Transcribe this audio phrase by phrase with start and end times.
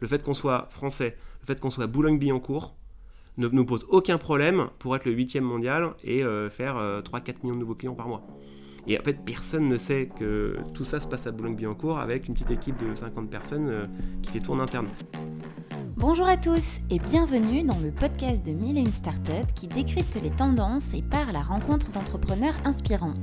[0.00, 2.74] le fait qu'on soit français, le fait qu'on soit Boulogne-Billancourt,
[3.36, 7.54] ne nous pose aucun problème pour être le huitième mondial et euh, faire 3-4 millions
[7.54, 8.26] de nouveaux clients par mois.
[8.86, 12.34] Et en fait, personne ne sait que tout ça se passe à Boulogne-Billancourt avec une
[12.34, 13.88] petite équipe de 50 personnes
[14.22, 14.88] qui fait tourne interne.
[16.00, 20.16] Bonjour à tous et bienvenue dans le podcast de Mille et une Startups qui décrypte
[20.22, 23.14] les tendances et part à la rencontre d'entrepreneurs inspirants.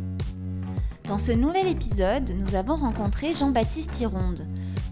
[1.08, 4.46] Dans ce nouvel épisode, nous avons rencontré Jean-Baptiste Hironde,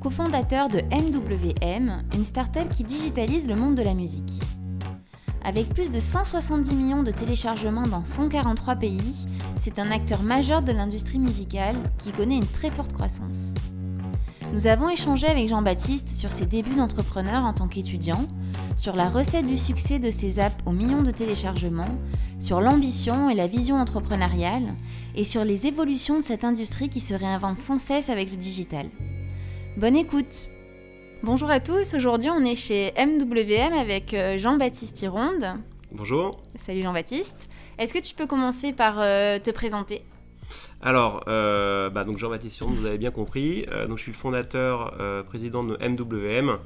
[0.04, 4.34] cofondateur de MWM, une startup qui digitalise le monde de la musique.
[5.46, 9.26] Avec plus de 170 millions de téléchargements dans 143 pays,
[9.62, 13.54] c'est un acteur majeur de l'industrie musicale qui connaît une très forte croissance.
[14.52, 18.28] Nous avons échangé avec Jean-Baptiste sur ses débuts d'entrepreneur en tant qu'étudiant,
[18.76, 21.98] sur la recette du succès de ses apps aux millions de téléchargements,
[22.40, 24.76] sur l'ambition et la vision entrepreneuriale,
[25.16, 28.88] et sur les évolutions de cette industrie qui se réinvente sans cesse avec le digital.
[29.76, 30.50] Bonne écoute
[31.24, 35.46] Bonjour à tous, aujourd'hui on est chez MWM avec euh, Jean-Baptiste Hironde.
[35.92, 36.44] Bonjour.
[36.58, 37.50] Salut Jean-Baptiste.
[37.80, 40.04] Est-ce que tu peux commencer par euh, te présenter?
[40.82, 43.66] Alors, euh, bah, donc Jean-Baptiste vous avez bien compris.
[43.72, 44.94] Euh, donc, je suis le fondateur,
[45.26, 46.58] président de MWM,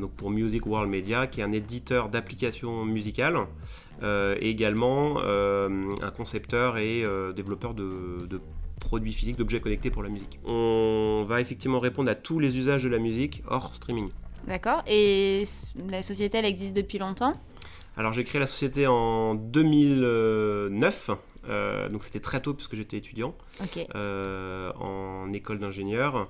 [0.00, 3.38] donc pour Music World Media, qui est un éditeur d'applications musicales
[4.02, 7.04] et également un concepteur et
[7.34, 8.40] développeur de,
[8.78, 10.38] produits physiques, d'objets connectés pour la musique.
[10.44, 14.10] On va effectivement répondre à tous les usages de la musique hors streaming.
[14.46, 14.82] D'accord.
[14.86, 15.44] Et
[15.90, 17.38] la société, elle existe depuis longtemps?
[17.96, 21.10] Alors j'ai créé la société en 2009
[21.48, 23.34] euh, donc c'était très tôt puisque j'étais étudiant
[23.94, 26.28] euh, en école d'ingénieur.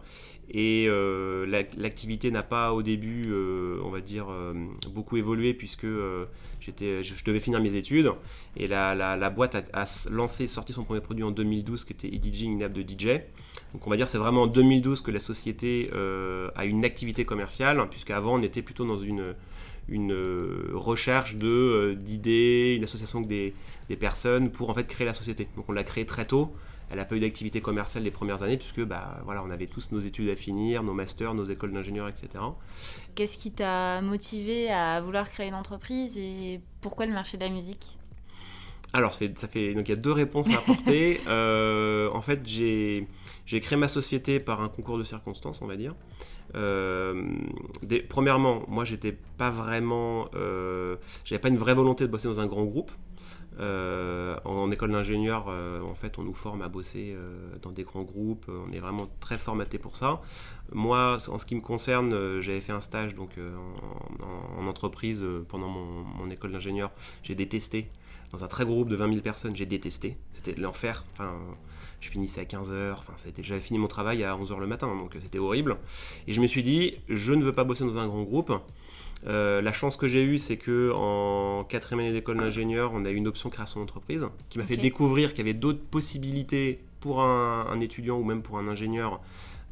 [0.50, 1.44] Et euh,
[1.77, 3.24] l'activité n'a pas au début,
[3.83, 4.28] on va dire,
[4.91, 5.86] beaucoup évolué puisque
[6.61, 8.12] j'étais, je, devais finir mes études.
[8.56, 12.52] Et la, la, boîte a, lancé, sorti son premier produit en 2012 qui était eDJing,
[12.52, 13.20] une app de DJ.
[13.74, 15.91] Donc on va dire c'est vraiment en 2012 que la société
[16.55, 19.34] a une activité commerciale, puisqu'avant on était plutôt dans une
[19.89, 20.14] une
[20.72, 23.55] recherche de d'idées, une association des,
[23.89, 25.48] des personnes pour en fait créer la société.
[25.56, 26.55] Donc on l'a créée très tôt.
[26.90, 29.92] Elle n'a pas eu d'activité commerciale les premières années puisque bah, voilà, on avait tous
[29.92, 32.29] nos études à finir, nos masters, nos écoles d'ingénieurs, etc.
[33.14, 37.51] Qu'est-ce qui t'a motivé à vouloir créer une entreprise et pourquoi le marché de la
[37.51, 37.98] musique?
[38.94, 41.20] Alors, ça fait, ça fait, donc il y a deux réponses à apporter.
[41.28, 43.06] Euh, en fait, j'ai
[43.60, 45.94] créé ma société par un concours de circonstances, on va dire.
[46.54, 47.36] Euh,
[48.08, 52.46] premièrement, moi, j'étais pas vraiment, euh, j'avais pas une vraie volonté de bosser dans un
[52.46, 52.90] grand groupe.
[53.60, 57.16] Euh, en, école d'ingénieur, en fait, on nous forme à bosser
[57.62, 58.46] dans des grands groupes.
[58.48, 60.20] On est vraiment très formaté pour ça.
[60.72, 63.32] Moi, en ce qui me concerne, j'avais fait un stage donc
[64.58, 66.90] en, entreprise pendant mon, école d'ingénieur.
[67.22, 67.90] J'ai détesté.
[68.33, 70.16] Dans un très gros groupe de 20 000 personnes, j'ai détesté.
[70.33, 71.05] C'était l'enfer.
[71.14, 71.33] Enfin,
[72.00, 72.92] je finissais à 15h.
[72.92, 75.77] Enfin, j'avais fini mon travail à 11h le matin, donc c'était horrible.
[76.27, 78.52] Et je me suis dit, je ne veux pas bosser dans un grand groupe.
[79.27, 83.11] Euh, la chance que j'ai eue, c'est que en quatrième année d'école d'ingénieur, on a
[83.11, 87.22] eu une option création d'entreprise qui m'a fait découvrir qu'il y avait d'autres possibilités pour
[87.22, 89.20] un, étudiant ou même pour un ingénieur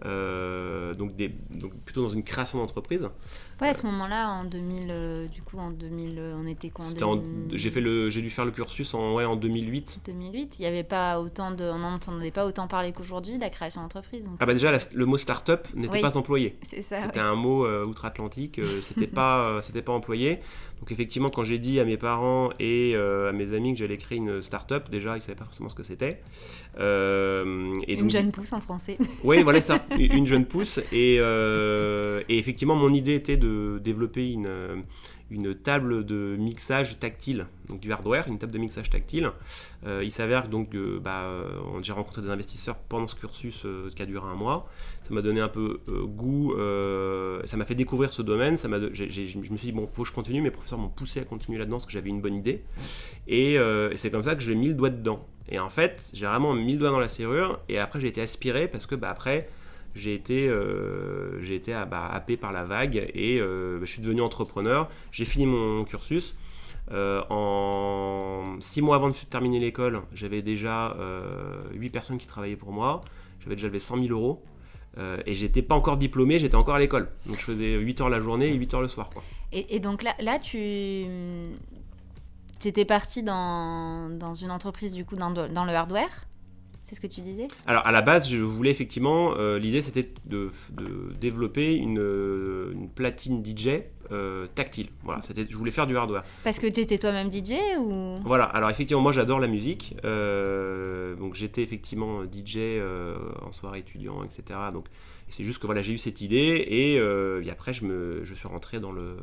[0.05, 3.09] euh, donc, des, donc, plutôt dans une création d'entreprise.
[3.61, 6.85] Ouais, à ce moment-là, en 2000, euh, du coup, en 2000, euh, on était quoi
[7.53, 10.01] J'ai fait le, j'ai dû faire le cursus en, ouais, en 2008.
[10.05, 13.49] 2008, il y avait pas autant de, on n'entendait pas autant parler qu'aujourd'hui de la
[13.49, 14.29] création d'entreprise.
[14.41, 16.59] Ah bah déjà, le mot start-up n'était pas employé.
[16.69, 17.03] C'est ça.
[17.05, 20.41] C'était un mot outre-Atlantique, c'était pas, c'était pas employé.
[20.81, 24.19] Donc effectivement, quand j'ai dit à mes parents et à mes amis que j'allais créer
[24.19, 26.21] une start-up, déjà, ils savaient pas forcément ce que c'était.
[26.79, 28.99] une jeune pousse en français.
[29.25, 30.81] Oui, voilà ça une jeune pousse.
[30.93, 34.85] Euh, et, effectivement, mon idée était de développer une,
[35.31, 39.31] une table de mixage tactile, donc du hardware, une table de mixage tactile.
[39.85, 41.29] Euh, il s'avère donc que bah,
[41.83, 44.69] j'ai rencontré des investisseurs pendant ce cursus euh, qui a duré un mois.
[45.09, 46.55] Ça m'a donné un peu goût,
[47.45, 48.57] ça m'a fait découvrir ce domaine.
[48.57, 50.41] Ça je me suis dit, bon, faut que je continue.
[50.41, 52.65] Mes professeurs m'ont poussé à continuer là-dedans parce que j'avais une bonne idée.
[53.29, 55.25] Et, et c'est comme ça que j'ai mis le doigt dedans.
[55.49, 57.61] Et en fait, j'ai vraiment mis le doigt dans la serrure.
[57.69, 59.49] Et après, j'ai été aspiré parce que bah, après,
[59.97, 64.21] j'ai été, euh, été ah, bah, happé par la vague et euh, je suis devenu
[64.21, 64.89] entrepreneur.
[65.11, 66.37] J'ai fini mon cursus.
[66.93, 70.97] Euh, en six mois avant de terminer l'école, j'avais déjà
[71.73, 73.01] huit personnes qui travaillaient pour moi.
[73.41, 74.45] J'avais déjà levé 100 000 euros.
[75.25, 77.09] et j'étais pas encore diplômé, j'étais encore à l'école.
[77.27, 79.09] Donc je faisais 8 heures la journée et 8 heures le soir.
[79.51, 81.07] Et, donc là, là tu
[82.65, 86.27] étais parti dans, dans, une entreprise du coup dans, dans le hardware?
[86.87, 90.09] C'est ce que tu disais Alors à la base, je voulais effectivement, euh, l'idée c'était
[90.25, 90.51] de,
[91.21, 91.99] développer une,
[92.73, 94.87] une, platine DJ euh, tactile.
[95.03, 96.23] Voilà, c'était, je voulais faire du hardware.
[96.45, 98.21] Parce que tu étais toi-même DJ ou?
[98.25, 99.97] Voilà, alors effectivement, moi j'adore la musique.
[100.05, 102.81] Euh, donc j'étais effectivement DJ
[103.45, 104.61] en soirée étudiant, etc.
[104.73, 104.87] Donc
[105.29, 108.93] c'est juste que voilà, j'ai eu cette idée et, euh, après je, suis rentré dans
[108.93, 109.17] le,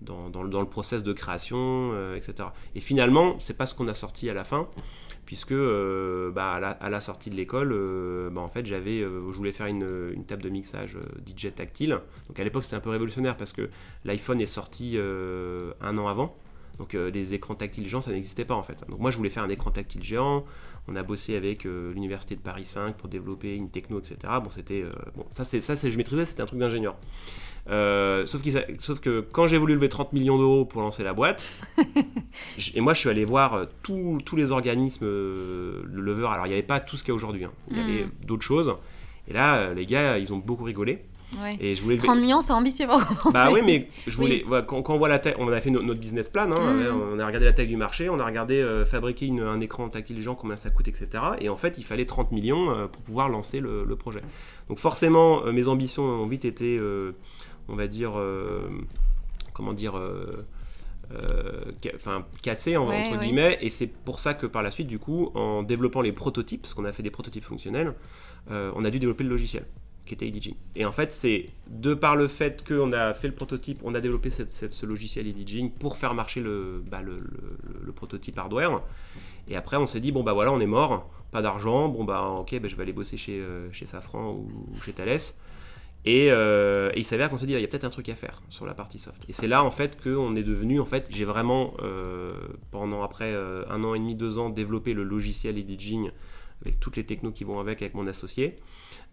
[0.00, 2.48] dans, process de création, euh, etc.
[2.74, 4.68] Et finalement, c'est pas ce qu'on a sorti à la fin,
[5.24, 7.70] puisque euh, bah, à, la, sortie de l'école,
[8.32, 10.96] bah, en fait, j'avais, je voulais faire une, une, table de mixage
[11.26, 11.98] DJ tactile.
[12.28, 13.68] Donc à l'époque, c'était un peu révolutionnaire parce que
[14.04, 16.36] l'iPhone est sorti un an avant.
[16.78, 18.84] Donc les écrans tactiles géants, ça n'existait pas en fait.
[18.88, 20.44] Donc moi, je voulais faire un écran tactile géant.
[20.88, 24.16] On a bossé avec euh, l'université de Paris 5 pour développer une techno, etc.
[24.42, 26.96] Bon, c'était euh, bon, ça, c'est ça, c'est je maîtrisais, c'était un truc d'ingénieur.
[27.68, 28.42] Euh, sauf,
[28.78, 31.46] sauf, que quand j'ai voulu lever 30 millions d'euros pour lancer la boîte,
[32.74, 36.28] et moi je suis allé voir tous les organismes, le lever.
[36.28, 37.52] Alors il n'y avait pas tout ce qu'il y a aujourd'hui, hein.
[37.70, 38.10] il y avait hmm.
[38.24, 38.76] d'autres choses.
[39.28, 41.02] Et là, les gars, ils ont beaucoup rigolé.
[41.60, 42.86] Et je voulais 30 millions, c'est ambitieux.
[43.32, 46.28] Bah oui, mais je voulais, quand, on voit la taille, on a fait notre business
[46.28, 47.14] plan, hein, mm.
[47.14, 50.20] on a regardé la taille du marché, on a regardé euh, fabriquer un écran tactile
[50.22, 51.08] géant, combien ça coûte, etc.
[51.40, 54.20] Et en fait, il fallait 30 millions euh, pour pouvoir lancer le, projet.
[54.68, 56.80] Donc forcément, euh, mes ambitions ont vite été,
[57.68, 58.12] on va dire,
[59.52, 60.00] comment dire,
[61.94, 63.58] enfin cassées entre guillemets.
[63.60, 66.74] Et c'est pour ça que par la suite, du coup, en développant les prototypes, parce
[66.74, 67.94] qu'on a fait des prototypes fonctionnels,
[68.48, 69.64] on a dû développer le logiciel
[70.06, 70.54] qui était EDG.
[70.76, 74.00] Et en fait, c'est de par le fait qu'on a fait le prototype, on a
[74.00, 78.82] développé ce logiciel EDG pour faire marcher le, bah, le, prototype hardware.
[79.48, 82.22] Et après, on s'est dit, bon, bah voilà, on est mort, pas d'argent, bon, bah
[82.22, 84.48] ok, bah, je vais aller bosser chez, euh, chez Safran ou,
[84.84, 85.18] chez Thales.
[86.08, 88.42] Euh, et, il s'avère qu'on s'est dit, il y a peut-être un truc à faire
[88.48, 89.24] sur la partie soft.
[89.28, 92.34] Et c'est là, en fait, qu'on est devenu, en fait, j'ai vraiment, euh,
[92.70, 96.10] pendant après un an et demi, deux ans, développé le logiciel Editing
[96.62, 98.56] avec toutes les technos qui vont avec, avec mon associé.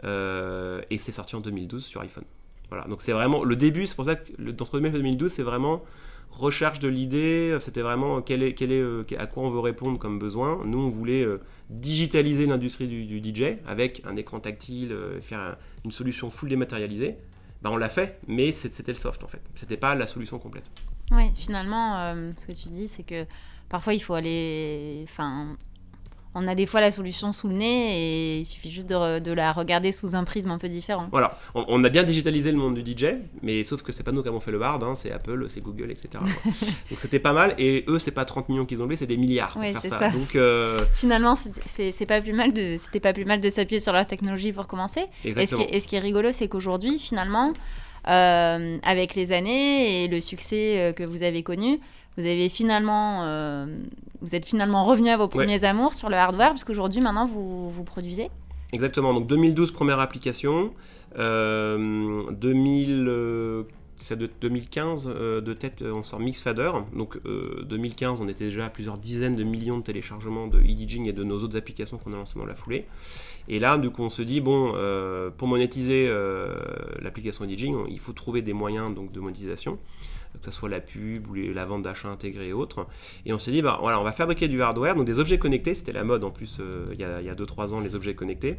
[0.03, 2.25] Euh, et c'est sorti en 2012 sur iPhone.
[2.69, 5.83] Voilà, donc c'est vraiment le début, c'est pour ça que 2009 et 2012, c'est vraiment
[6.31, 10.61] recherche de l'idée, c'était vraiment quel est, euh, à quoi on veut répondre comme besoin.
[10.65, 16.31] Nous, on voulait euh, digitaliser l'industrie du, DJ avec un écran tactile, faire une solution
[16.31, 17.17] full dématérialisée.
[17.61, 19.41] Ben, on l'a fait, mais c'était le soft en fait.
[19.53, 20.71] C'était pas la solution complète.
[21.11, 23.25] Oui, finalement, ce que tu dis, c'est que
[23.69, 25.55] parfois il faut aller, enfin,
[26.35, 29.51] on a des fois la solution sous le nez et il suffit juste de, la
[29.51, 31.07] regarder sous un prisme un peu différent.
[31.11, 34.21] Voilà, on, a bien digitalisé le monde du DJ, mais sauf que c'est pas nous
[34.21, 36.09] qui avons fait le bard, hein, c'est Apple, c'est Google, etc.
[36.89, 39.17] Donc c'était pas mal, et eux, c'est pas 30 millions qu'ils ont levé, c'est des
[39.17, 40.09] milliards pour faire ça.
[40.09, 43.93] Donc, euh, Finalement, c'est pas plus mal de, c'était pas plus mal de s'appuyer sur
[43.93, 45.05] leur technologie pour commencer.
[45.23, 47.53] Et ce, qui est, ce qui est rigolo, c'est qu'aujourd'hui, finalement,
[48.07, 51.79] euh, avec les années et le succès euh, que vous avez connu,
[52.17, 53.65] vous avez finalement, euh,
[54.21, 57.83] vous êtes finalement revenu à vos premiers amours sur le hardware, puisqu'aujourd'hui, maintenant, vous, vous
[57.83, 58.29] produisez
[58.71, 59.13] Exactement.
[59.13, 60.71] Donc 2012, première application.
[61.17, 63.07] Euh, 2000,
[64.11, 66.71] euh, de 2015, euh, de tête, on sort Mixfader.
[66.95, 71.13] Donc 2015, on était déjà à plusieurs dizaines de millions de téléchargements de EDJing et
[71.13, 72.85] de nos autres applications qu'on a lancées dans la foulée.
[73.47, 74.73] Et là, du coup, on se dit, bon,
[75.37, 76.11] pour monétiser
[77.01, 79.77] l'application EDJing, il faut trouver des moyens donc, de monétisation
[80.39, 82.87] que ce soit la pub ou la vente d'achats intégrés et autres.
[83.25, 85.75] Et on s'est dit, bah, voilà, on va fabriquer du hardware, donc des objets connectés,
[85.75, 88.57] c'était la mode en plus euh, il y a 2-3 ans, les objets connectés.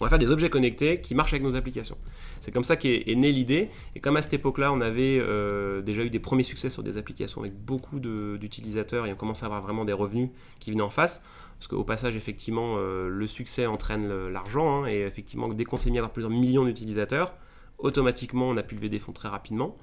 [0.00, 1.96] On va faire des objets connectés qui marchent avec nos applications.
[2.40, 3.70] C'est comme ça qu'est est née l'idée.
[3.94, 6.98] Et comme à cette époque-là, on avait euh, déjà eu des premiers succès sur des
[6.98, 10.28] applications avec beaucoup d'utilisateurs et on commençait à avoir vraiment des revenus
[10.60, 11.22] qui venaient en face.
[11.58, 14.84] Parce qu'au passage, effectivement, euh, le succès entraîne l'argent.
[14.84, 17.32] Hein, et effectivement, dès qu'on s'est mis à avoir plusieurs millions d'utilisateurs,
[17.78, 19.76] automatiquement, on a pu lever des fonds très rapidement.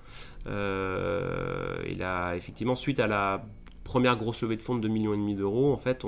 [0.48, 3.46] Euh, et là, effectivement, suite à la
[3.84, 6.05] première grosse levée de fonds de 2 millions d'euros, en fait,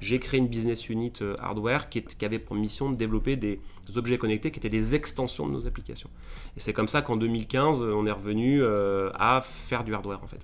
[0.00, 3.60] j'ai créé une business unit euh, hardware qui, avait pour mission de développer des,
[3.96, 6.10] objets connectés qui étaient des extensions de nos applications.
[6.56, 10.28] Et c'est comme ça qu'en 2015, on est revenu euh, à faire du hardware en
[10.28, 10.40] fait.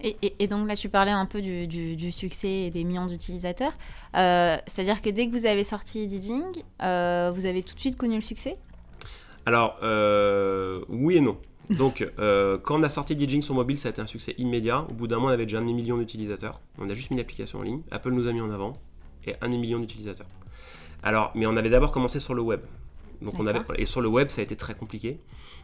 [0.00, 3.72] Et, donc là, tu parlais un peu du, succès et des millions d'utilisateurs.
[4.12, 6.42] C'est-à-dire que dès que vous avez sorti Editing,
[6.80, 8.56] vous avez tout de suite connu le succès?
[9.48, 11.38] Alors, euh, oui et non.
[11.70, 14.86] Donc, euh, quand on a sorti DJing sur mobile, ça a été un succès immédiat.
[14.88, 16.60] Au bout d'un mois, on avait déjà un demi-million d'utilisateurs.
[16.78, 17.82] On a juste mis l'application en ligne.
[17.90, 18.80] Apple nous a mis en avant.
[19.26, 20.28] Et un demi-million d'utilisateurs.
[21.02, 22.60] Alors, mais on avait d'abord commencé sur le web.
[23.20, 25.18] Donc on avait, et sur le web, ça a été très compliqué.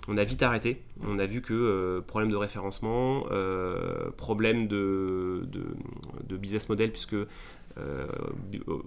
[0.09, 0.83] On a vite arrêté.
[1.07, 3.25] On a vu que euh, problème de référencement,
[4.17, 7.17] problème de, de, business model, puisque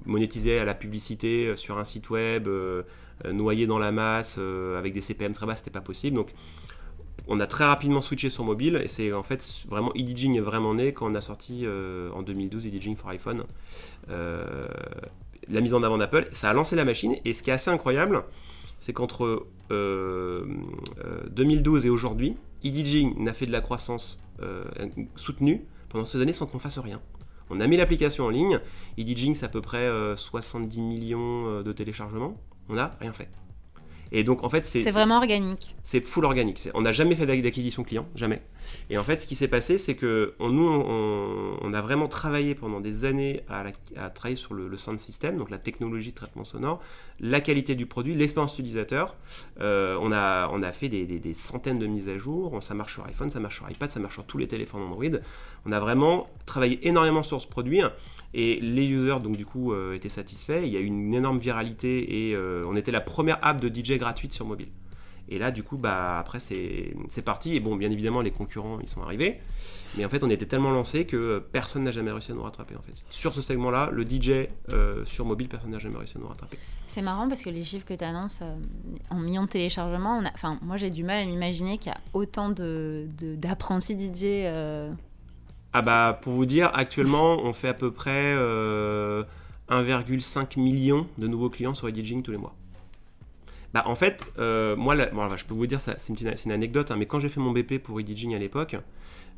[0.05, 2.49] monétiser à la publicité sur un site web,
[3.25, 6.15] euh, noyé dans la masse euh, avec des CPM très bas, c'était pas possible.
[6.15, 6.33] Donc
[7.27, 10.73] on a très rapidement switché sur mobile et c'est en fait vraiment EDJing est vraiment
[10.73, 13.43] né quand on a sorti euh, en 2012 EDJing for iPhone.
[14.07, 17.69] la mise en avant d'Apple, ça a lancé la machine et ce qui est assez
[17.69, 18.23] incroyable,
[18.79, 24.19] c'est qu'entre 2012 et aujourd'hui, EDJing n'a fait de la croissance
[25.15, 26.99] soutenue pendant ces années sans qu'on fasse rien.
[27.49, 28.59] On a mis l'application en ligne,
[28.97, 32.35] EDJing c'est à peu près 70 millions de téléchargements
[32.69, 33.29] on n'a rien fait.
[34.11, 34.81] Et donc, en fait, c'est.
[34.83, 35.75] C'est vraiment organique.
[35.83, 36.69] C'est full organique.
[36.73, 38.41] On n'a jamais fait d'ac- d'acquisition client, jamais.
[38.89, 42.79] Et en fait, ce qui s'est passé, c'est que nous, on, a vraiment travaillé pendant
[42.79, 46.81] des années à, travailler sur le, sound system, donc la technologie de traitement sonore,
[47.19, 49.15] la qualité du produit, l'expérience utilisateur.
[49.59, 52.57] Euh, on, a, fait des centaines de mises à jour.
[52.61, 55.19] Ça marche sur iPhone, ça marche sur iPad, ça marche sur tous les téléphones Android.
[55.65, 57.81] On a vraiment travaillé énormément sur ce produit
[58.33, 60.61] et les users, donc du coup, euh, étaient satisfaits.
[60.63, 63.67] Il y a eu une énorme viralité et euh, on était la première app de
[63.67, 64.69] DJ gratuite sur mobile.
[65.29, 67.55] Et là, du coup, bah, après, c'est parti.
[67.55, 69.39] Et bon, bien évidemment, les concurrents, ils sont arrivés.
[69.97, 72.75] Mais en fait, on était tellement lancé que personne n'a jamais réussi à nous rattraper.
[72.75, 72.93] En fait.
[73.09, 76.57] Sur ce segment-là, le DJ euh, sur mobile, personne n'a jamais réussi à nous rattraper.
[76.87, 78.41] C'est marrant parce que les chiffres que tu annonces
[79.09, 81.95] en millions de téléchargements, on a- enfin, moi j'ai du mal à m'imaginer qu'il y
[81.95, 84.45] a autant de- de- d'apprentis DJ.
[84.45, 84.91] euh,
[85.73, 89.23] Ah bah, pour vous dire, actuellement, on fait à peu près euh,
[89.69, 92.55] 1,5 million de nouveaux clients sur DJing tous les mois.
[93.73, 96.09] Bah, en fait, euh, moi, la- bon, je peux vous dire, c'est
[96.45, 98.75] une, anecdote, hein, mais quand j'ai fait mon BP pour DJing à l'époque,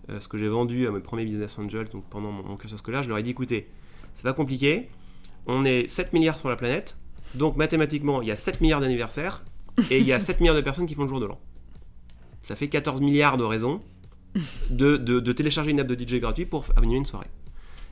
[0.10, 2.78] euh, ce que j'ai vendu à mes premiers business angels, donc pendant mon, mon cursus
[2.80, 3.68] scolaire, je leur ai dit écoutez,
[4.14, 4.90] c'est pas compliqué,
[5.48, 6.98] on est 7 milliards sur la planète,
[7.36, 9.44] donc mathématiquement, il y a 7 milliards d'anniversaires,
[9.90, 11.40] et il y a 7 milliards de personnes qui font le jour de l'an.
[12.44, 13.82] Ça fait 14 milliards de raisons
[14.70, 17.28] de, de- de télécharger une app de DJ gratuit pour animer une soirée.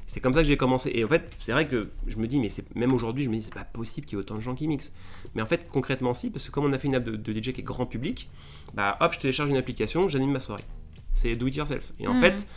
[0.07, 0.89] C'est comme ça que j'ai commencé.
[0.95, 3.35] Et en fait, c'est vrai que je me dis, mais c'est même aujourd'hui, je me
[3.35, 4.93] dis, c'est pas possible qu'il y ait autant de gens qui mixent.
[5.35, 7.33] Mais en fait, concrètement, si, parce que comme on a fait une app de, de
[7.33, 8.29] DJ qui est grand public,
[8.73, 10.63] bah hop, je télécharge une application, j'anime ma soirée.
[11.13, 11.91] C'est do it yourself.
[11.99, 12.21] Et en Mhm.
[12.21, 12.47] fait,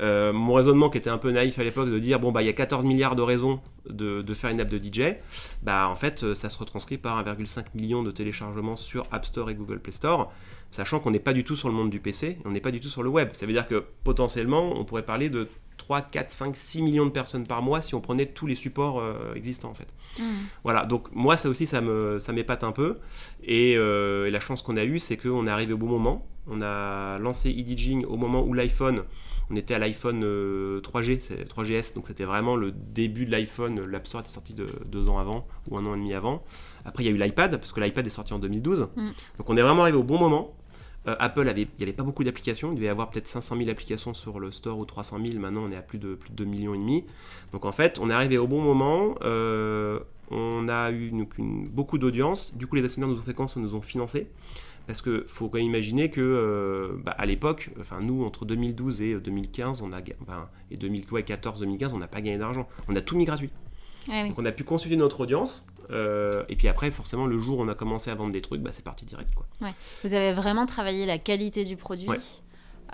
[0.00, 2.46] euh, mon raisonnement qui était un peu naïf à l'époque de dire, bon, bah il
[2.46, 5.16] y a 14 milliards de raisons de, de faire une app de DJ,
[5.62, 9.50] bah en fait, euh, ça se retranscrit par 1,5 million de téléchargements sur App Store
[9.50, 10.32] et Google Play Store,
[10.70, 12.80] sachant qu'on n'est pas du tout sur le monde du PC, on n'est pas du
[12.80, 13.28] tout sur le web.
[13.34, 15.48] Ça veut dire que potentiellement, on pourrait parler de
[15.84, 19.00] 3, 4, 5, 6 millions de personnes par mois si on prenait tous les supports
[19.00, 19.88] euh, existants en fait.
[20.18, 20.46] hmm.
[20.62, 22.98] Voilà, donc moi ça aussi ça me ça m'épate un peu.
[23.42, 26.26] Et, euh, et la chance qu'on a eue, c'est qu'on est arrivé au bon moment.
[26.46, 29.02] On a lancé eDJing au moment où l'iPhone,
[29.50, 33.84] on était à l'iPhone euh, 3G, c'est 3GS, donc c'était vraiment le début de l'iPhone.
[33.84, 36.42] L'App Store était sorti de deux ans avant ou un an et demi avant.
[36.86, 38.88] Après il y a eu l'iPad, parce que l'iPad est sorti en 2012.
[38.96, 39.02] Mm.
[39.38, 40.56] Donc on est vraiment arrivé au bon moment.
[41.06, 43.56] Euh, Apple avait, il n'y avait pas beaucoup d'applications, il devait y avoir peut-être 500
[43.58, 46.30] 000 applications sur le store ou 300 000, maintenant on est à plus de, plus
[46.30, 47.04] de 2 millions et demi.
[47.52, 49.98] Donc en fait, on est arrivé au bon moment, euh,
[50.30, 53.74] on a eu une- une- beaucoup d'audience, du coup les actionnaires de nos fréquences nous
[53.74, 54.28] ont financés.
[54.86, 59.00] Parce que faut quand même imaginer que euh, bah, à l'époque, enfin nous entre 2012
[59.00, 62.68] et euh, 2015, on a, enfin, et 2014, 2015, on n'a pas gagné d'argent.
[62.88, 63.48] On a tout mis gratuit.
[64.08, 64.28] Oui.
[64.28, 65.66] Donc on a pu consulter notre audience.
[65.90, 68.60] Euh, et puis après, forcément, le jour où on a commencé à vendre des trucs,
[68.60, 69.34] bah, c'est parti direct.
[69.34, 69.46] Quoi.
[70.02, 72.08] Vous avez vraiment travaillé la qualité du produit.
[72.08, 72.18] Ouais.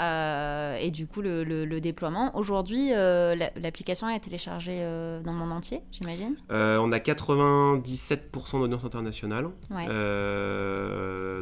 [0.00, 2.34] Euh, et du coup, le, le- le déploiement.
[2.36, 6.36] Aujourd'hui, euh, la- l'application est téléchargée euh, dans le monde entier, j'imagine?
[6.50, 9.46] On a 97% d'audience internationale.
[9.70, 9.86] Ouais.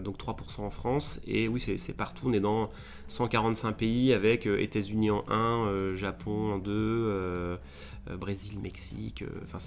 [0.00, 1.21] Donc 3% en France.
[1.27, 2.25] Et oui, c'est partout.
[2.29, 2.71] On est dans
[3.09, 7.57] 145 pays avec États-Unis en 1, Japon en 2, euh,
[8.11, 9.25] euh, Brésil, Mexique.
[9.45, 9.59] Enfin,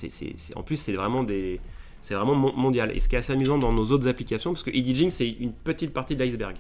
[0.56, 1.60] en plus, c'est vraiment des.
[2.04, 2.92] C'est vraiment mon- mondial.
[2.96, 5.54] Et ce qui est assez amusant dans nos autres applications, parce que eDJing, c'est une
[5.54, 6.56] petite partie de l'iceberg.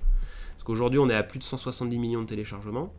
[0.71, 2.93] Qu'aujourd'hui, on est à plus de 170 millions de téléchargements,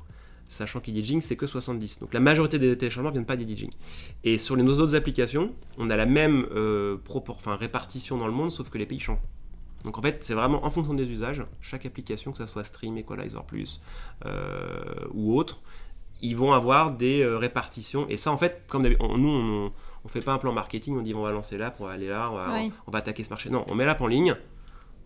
[0.47, 2.01] sachant qu'eDJing, c'est que 70.
[2.01, 3.71] Donc la majorité des téléchargements ne viennent pas d'eDJing.
[4.25, 8.33] Et sur nos autres applications, on a la même euh, propor- enfin, répartition dans le
[8.35, 9.23] monde, sauf que les pays changent.
[9.85, 12.99] Donc en fait, c'est vraiment en fonction des usages, chaque application, que ce soit Stream,
[12.99, 13.81] Equalizer Plus
[14.27, 15.63] euh, ou autre,
[16.21, 18.07] ils vont avoir des euh, répartitions.
[18.11, 19.73] Et ça, en fait, comme on- nous, on,
[20.05, 22.09] on fait pas un plan marketing, on dit on va lancer là, on va aller
[22.09, 22.71] là, on va, Oui.
[22.87, 23.49] on va attaquer ce marché.
[23.49, 24.37] Non, on met l'app en ligne,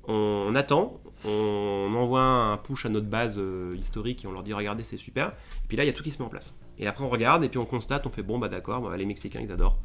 [0.08, 4.52] on, attend, on envoie un push à notre base euh, historique et on leur dit
[4.52, 5.28] regardez, c'est super.
[5.28, 6.54] Et puis là, il y a tout qui se met en place.
[6.78, 9.06] Et après, on regarde et puis on constate, on fait bon, bah d'accord, bah, les
[9.06, 9.78] Mexicains, ils adorent.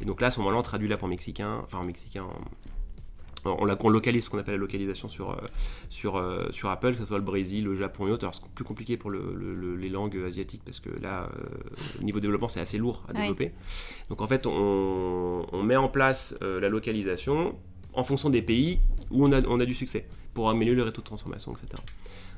[0.00, 2.24] Et donc là, à ce moment-là, on traduit l'app en mexicain, enfin en mexicain,
[3.44, 5.36] on, la, on localise ce qu'on appelle la localisation sur, euh,
[5.90, 8.24] sur, euh, sur Apple, que ce soit le Brésil, le Japon et autres.
[8.24, 11.44] Alors c'est plus compliqué pour le- le- le- les langues asiatiques parce que là, euh,
[12.00, 13.20] au niveau développement, c'est assez lourd à Ouais.
[13.22, 13.52] développer.
[14.10, 17.56] Donc en fait, on, on met en place euh, la localisation
[17.94, 18.78] en fonction des pays
[19.10, 21.82] où on a, on a du succès pour améliorer le taux de transformation, etc.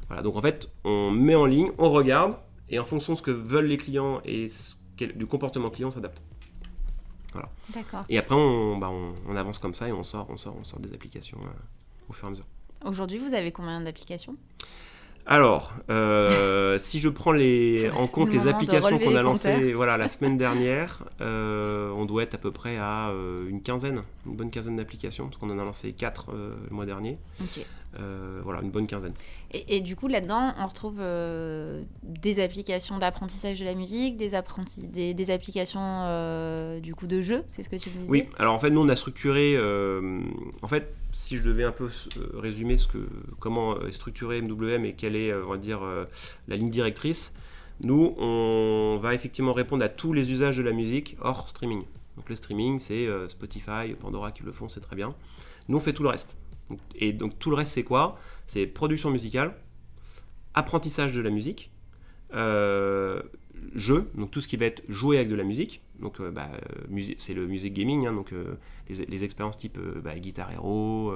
[0.09, 2.37] Voilà, donc en fait, on met en ligne, on regarde
[2.69, 5.91] et en fonction de ce que veulent les clients et ce du comportement client, on
[5.91, 6.23] s'adapte.
[7.75, 8.05] D'accord.
[8.09, 10.65] Et après, on, bah, on, on avance comme ça et on sort, on sort, on
[10.65, 11.49] sort des applications euh,
[12.09, 12.45] au fur et à mesure.
[12.85, 14.37] Aujourd'hui, vous avez combien d'applications?
[15.27, 19.97] Alors, euh, si je prends les, en compte le les applications qu'on a lancées voilà,
[19.97, 24.37] la semaine dernière, euh, on doit être à peu près à euh, une quinzaine, une
[24.37, 27.19] bonne quinzaine d'applications, parce qu'on en a lancé 4 le mois dernier.
[27.99, 29.15] Euh, voilà, une bonne quinzaine.
[29.53, 31.01] Et, du coup, là-dedans, on retrouve
[32.03, 34.33] des applications d'apprentissage de la musique, des,
[34.93, 38.11] des, des, applications du coup de jeu, c'est ce que tu me disais?
[38.11, 39.57] Oui, alors en fait, nous, on a structuré.
[39.59, 41.89] en fait, si je devais un peu
[42.35, 43.09] résumer ce que,
[43.39, 45.81] comment est structuré MWM et quelle est, on va dire,
[46.49, 47.33] la ligne directrice,
[47.81, 51.83] nous, on va effectivement répondre à tous les usages de la musique hors streaming.
[52.17, 55.15] Donc le streaming, c'est euh, Spotify, Pandora qui le font, c'est très bien.
[55.69, 56.37] Nous, on fait tout le reste.
[56.97, 58.19] Et donc tout le reste, c'est quoi?
[58.47, 59.55] C'est production musicale,
[60.55, 61.71] apprentissage de la musique,
[62.35, 63.23] euh,
[63.75, 65.81] jeu, donc tout ce qui va être joué avec de la musique.
[66.01, 66.51] Donc euh, bah,
[67.19, 68.33] c'est le music gaming, hein, donc
[68.89, 71.15] les, expériences type bah, Guitar Hero,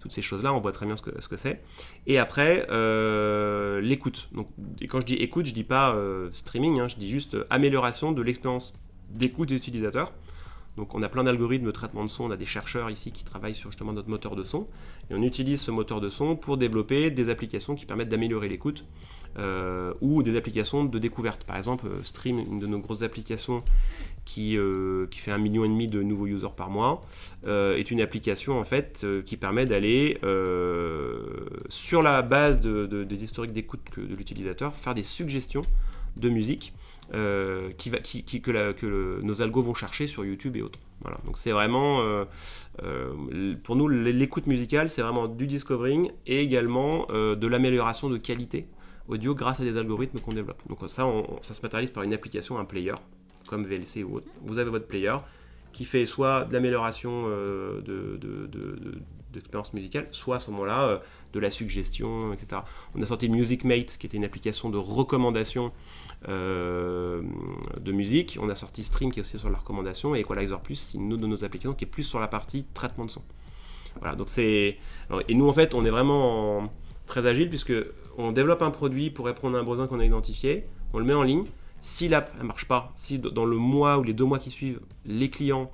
[0.00, 1.62] toutes ces choses-là, on voit très bien ce que, ce que c'est.
[2.06, 2.66] Et après,
[3.82, 4.28] l'écoute.
[4.32, 4.48] Donc,
[4.80, 5.96] et quand je dis écoute, je dis pas
[6.32, 8.74] streaming, hein, je dis juste amélioration de l'expérience
[9.10, 10.12] d'écoute des utilisateurs.
[10.76, 13.24] Donc on a plein d'algorithmes de traitement de son, on a des chercheurs ici qui
[13.24, 14.66] travaillent sur justement notre moteur de son,
[15.10, 18.84] et on utilise ce moteur de son pour développer des applications qui permettent d'améliorer l'écoute,
[19.38, 21.44] euh, ou des applications de découverte.
[21.44, 23.62] Par exemple, euh, Stream, une de nos grosses applications
[24.24, 27.04] qui, euh, qui fait un million et demi de nouveaux users par mois,
[27.46, 30.18] est une application en fait qui permet d'aller
[31.68, 35.62] sur la base des historiques d'écoute de l'utilisateur, faire des suggestions
[36.16, 36.72] de musique
[37.14, 40.78] euh, que, nos algos vont chercher sur YouTube et autres.
[41.24, 42.24] Donc c'est vraiment, euh,
[42.82, 48.66] euh, pour nous, l'écoute musicale, c'est vraiment du discovering et également de l'amélioration de qualité
[49.08, 50.60] audio grâce à des algorithmes qu'on développe.
[50.68, 51.06] Donc ça,
[51.42, 52.94] ça se matérialise par une application, un player,
[53.46, 54.26] comme VLC ou autre.
[54.44, 55.14] Vous avez votre player
[55.72, 58.50] qui fait soit de l'amélioration de, de,
[59.32, 61.00] d'expérience musicale, soit à ce moment-là
[61.36, 62.62] de la suggestion, etc.
[62.94, 65.70] On a sorti Music Mate, qui était une application de recommandation
[66.28, 67.22] euh,
[67.78, 68.38] de musique.
[68.40, 71.12] On a sorti Stream, qui est aussi sur la recommandation, et Equalizer Plus, c'est une
[71.12, 73.22] autre de nos applications qui est plus sur la partie traitement de son.
[74.00, 74.78] Voilà, donc c'est.
[75.28, 76.72] Et nous, en fait, on est vraiment
[77.06, 77.74] très agile, puisque
[78.16, 81.14] on développe un produit pour répondre à un besoin qu'on a identifié, on le met
[81.14, 81.44] en ligne.
[81.82, 84.80] Si l'app ne marche pas, si dans le mois ou les deux mois qui suivent,
[85.04, 85.70] les clients,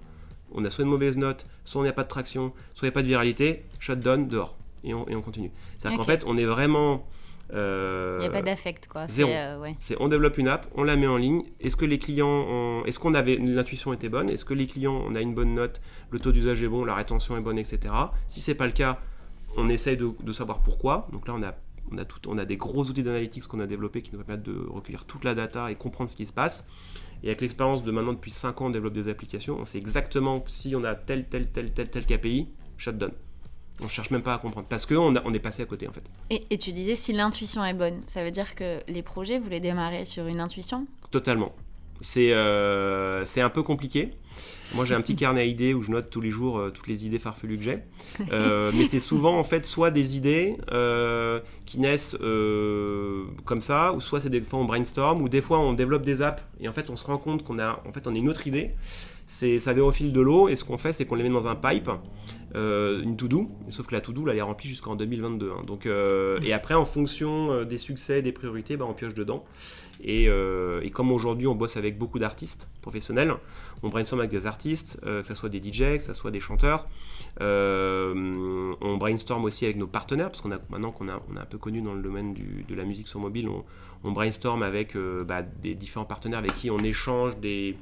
[0.52, 2.92] on a soit une mauvaise note, soit on n'a pas de traction, soit il n'y
[2.92, 5.50] a pas de viralité, shutdown, dehors et on, continue.
[5.78, 7.06] C'est-à-dire qu'en fait, on est vraiment.
[7.52, 9.06] Euh, il n'y a pas d'affect, quoi.
[9.08, 9.30] Zéro.
[9.30, 11.42] Euh, c'est on développe une app, on la met en ligne.
[11.60, 12.84] Est-ce que les clients, ont...
[12.86, 14.30] est-ce qu'on avait l'intuition était bonne?
[14.30, 16.94] Est-ce que les clients, on a une bonne note, le taux d'usage est bon, la
[16.94, 17.94] rétention est bonne, etc.
[18.26, 19.00] Si c'est pas le cas,
[19.56, 21.08] on essaye de, savoir pourquoi.
[21.12, 21.54] Donc là, on a
[21.90, 24.46] on a, tout, on a des gros outils d'analytics qu'on a développés qui nous permettent
[24.46, 26.66] de recueillir toute la data et comprendre ce qui se passe.
[27.22, 29.58] Et avec l'expérience de maintenant depuis 5 ans, on développe des applications.
[29.58, 33.12] On sait exactement si on a tel, tel, tel, tel, tel KPI, shutdown.
[33.80, 36.02] On cherche même pas à comprendre parce qu'on on est passé à côté en fait.
[36.30, 39.60] Et, tu disais si l'intuition est bonne, ça veut dire que les projets, vous les
[39.60, 40.86] démarrez sur une intuition?
[41.10, 41.52] Totalement.
[42.00, 44.12] C'est euh, un peu compliqué.
[44.74, 46.88] Moi j'ai un petit carnet à idées où je note tous les jours euh, toutes
[46.88, 47.78] les idées farfelues que j'ai.
[48.32, 52.16] Euh, mais c'est souvent en fait soit des idées euh, qui naissent
[53.44, 56.22] comme ça, ou soit c'est des fois on brainstorm, ou des fois on développe des
[56.22, 58.28] apps et en fait on se rend compte qu'on a en fait on a une
[58.28, 61.14] autre idée c'est ça vient au fil de l'eau et ce qu'on fait c'est qu'on
[61.14, 61.90] les met dans un pipe
[62.54, 65.62] euh, une to-do sauf que la to-do elle est remplie jusqu'en 2022 hein.
[65.66, 69.44] donc euh, et après en fonction euh, des succès des priorités bah, on pioche dedans
[70.04, 70.28] et,
[70.92, 73.32] comme aujourd'hui on bosse avec beaucoup d'artistes professionnels
[73.82, 76.86] on brainstorm avec des artistes que ce soit des DJ que ce soit des chanteurs
[77.40, 81.46] on brainstorm aussi avec nos partenaires parce qu'on a maintenant qu'on a, on a un
[81.46, 83.48] peu connu dans le domaine de la musique sur mobile
[84.04, 87.76] on, brainstorm avec bah, des différents partenaires avec qui on échange des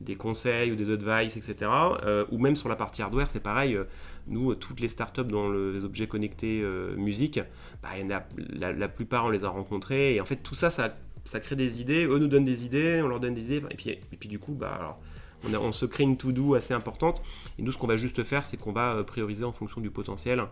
[0.00, 1.70] des conseils ou des advice, etc.
[2.04, 3.74] Euh, ou même sur la partie hardware, c'est pareil.
[3.74, 3.84] Euh,
[4.26, 7.40] nous, toutes les startups dans les objets connectés euh, musique,
[7.82, 7.90] bah,
[8.52, 10.14] la, plupart, on les a rencontrés.
[10.14, 12.06] Et en fait, tout ça, ça, crée des idées.
[12.06, 13.62] Eux nous donnent des idées, on leur donne des idées.
[13.70, 14.98] Et puis, et puis du coup, bah,
[15.44, 17.22] on, se crée une to-do assez importante.
[17.58, 20.44] Et nous, ce qu'on va juste faire, c'est qu'on va prioriser en fonction du potentiel.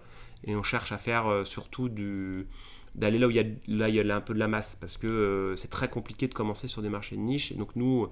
[0.44, 4.10] Et on cherche à faire surtout d'aller là où il y a, là, il y
[4.10, 6.88] a un peu de la masse parce que c'est très compliqué de commencer sur des
[6.88, 8.08] marchés de niche et donc nous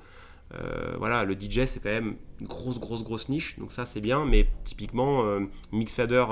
[0.55, 4.01] euh, voilà, le DJ c'est quand même une grosse, grosse, grosse niche, donc ça c'est
[4.01, 5.41] bien, mais typiquement euh,
[5.73, 6.25] Mixfader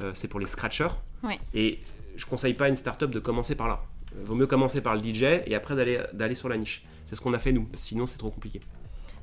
[0.00, 0.88] euh, c'est pour les scratchers.
[1.54, 1.80] Et
[2.16, 3.80] je conseille pas à une startup de commencer par là.
[4.16, 6.84] Il vaut mieux commencer par le DJ et après d'aller sur la niche.
[7.06, 8.60] C'est ce qu'on a fait nous, sinon c'est trop compliqué.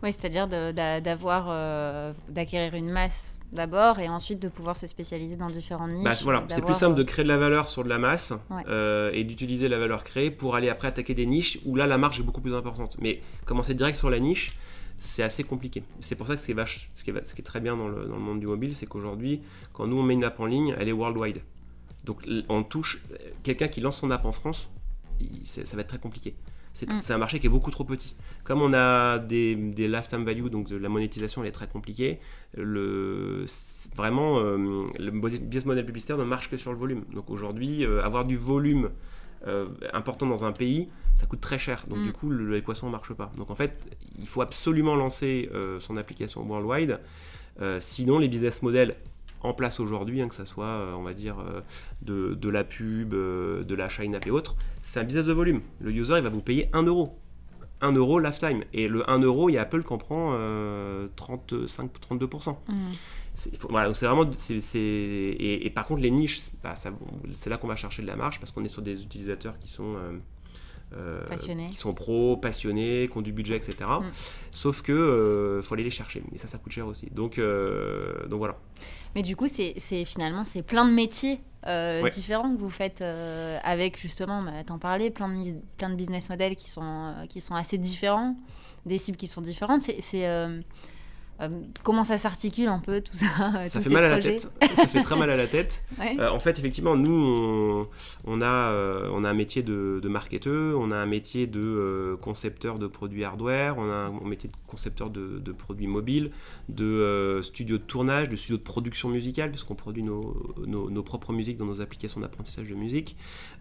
[0.04, 5.92] Oui, c'est-à-dire d'avoir, d'acquérir une masse d'abord et ensuite de pouvoir se spécialiser dans différentes
[5.92, 6.04] niches.
[6.04, 8.34] Bah, voilà, c'est plus simple de créer de la valeur sur de la masse
[8.68, 11.98] euh, et d'utiliser la valeur créée pour aller après attaquer des niches où là la
[11.98, 12.98] marge est beaucoup plus importante.
[13.00, 14.58] Mais commencer direct sur la niche,
[15.00, 15.84] c'est assez compliqué.
[16.00, 17.60] C'est pour ça que ce qui est, vache, ce qui est, ce qui est très
[17.60, 19.42] bien dans le, dans le, monde du mobile, c'est qu'aujourd'hui,
[19.74, 21.42] quand nous on met une app en ligne, elle est worldwide.
[22.06, 23.04] Donc on touche
[23.44, 24.72] quelqu'un qui lance son app en France,
[25.44, 26.36] ça va être très compliqué.
[26.88, 27.02] Mm.
[27.02, 28.16] C'est un marché qui est beaucoup trop petit.
[28.44, 32.20] Comme on a des, des lifetime value, donc de la monétisation elle est très compliquée,
[32.56, 33.46] le,
[33.96, 37.04] vraiment euh, le business model publicitaire ne marche que sur le volume.
[37.14, 38.90] Donc aujourd'hui, euh, avoir du volume
[39.48, 41.86] euh, important dans un pays, ça coûte très cher.
[41.88, 42.06] Donc Mm.
[42.06, 43.32] du coup, l'équation ne marche pas.
[43.38, 47.00] Donc en fait, il faut absolument lancer son application worldwide.
[47.80, 48.96] sinon, les business models
[49.44, 51.62] en place aujourd'hui, hein, que ce soit, euh, on va dire, euh,
[52.02, 55.62] de, de, la pub, euh, de l'achat in-app et autres, c'est un business de volume.
[55.80, 57.18] Le user, il va vous payer 1 euro.
[57.82, 58.64] 1 euro lifetime.
[58.74, 60.36] Et le 1 euro, il y a Apple qui en prend
[61.18, 62.56] 35-32%.
[62.68, 62.74] Mm.
[63.34, 64.30] C'est voilà, donc vraiment.
[64.38, 66.92] c'est c'est- et, et par contre, les niches, bah, ça-
[67.32, 69.70] c'est là qu'on va chercher de la marge parce qu'on est sur des utilisateurs qui
[69.72, 69.96] sont.
[70.94, 71.22] Euh,
[71.70, 73.76] qui sont pros, passionnés, qui ont du budget, etc.
[73.80, 74.12] Mm.
[74.52, 76.22] Sauf que euh, faut aller les chercher.
[76.34, 77.08] Et ça, ça coûte cher aussi.
[77.12, 78.58] Donc, euh, donc voilà.
[79.16, 82.10] Mais du coup, c'est finalement, c'est plein de métiers Ouais.
[82.10, 86.56] différents que vous faites avec justement, bah, t'en parlais, plein de, plein de business models
[86.56, 88.36] qui sont, qui sont assez différents,
[88.88, 89.84] des cibles qui sont différentes.
[89.84, 90.50] C'est
[91.84, 93.26] comment ça s'articule un peu tout ça
[93.68, 94.52] Ça fait mal à la tête.
[94.76, 95.84] Ça fait très mal à la tête.
[96.00, 96.16] Ouais.
[96.20, 97.88] Euh, en fait, effectivement, nous, on,
[98.26, 101.60] on a, euh, on a un métier de, de marketeur, on a un métier de
[101.60, 106.32] euh, concepteur de produits hardware, on a un métier de concepteur de, de produits mobiles,
[106.70, 111.04] de euh, studio de tournage, de studio de production musicale, puisqu'on produit nos, nos- nos
[111.04, 113.16] propres musiques dans nos applications d'apprentissage de musique.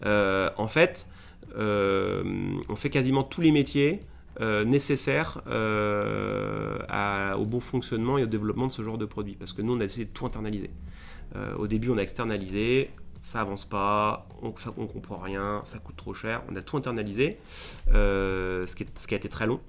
[0.06, 1.06] Euh, en fait,
[1.56, 2.22] euh,
[2.68, 4.02] on fait quasiment tous les métiers.
[4.40, 6.78] Euh, nécessaires euh,
[7.34, 9.34] au bon fonctionnement et au développement de ce genre de produit.
[9.36, 10.70] Parce que nous, on a essayé de tout internaliser.
[11.36, 12.90] Euh, au début, on a externalisé,
[13.22, 16.42] ça avance pas, on, ça- on comprend rien, ça coûte trop cher.
[16.50, 17.38] On a tout internalisé,
[17.92, 19.60] euh, ce, qui a été très long.